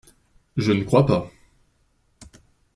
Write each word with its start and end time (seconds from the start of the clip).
Je 0.57 0.71
ne 0.71 0.83
crois 0.83 1.05
pas… 1.05 1.31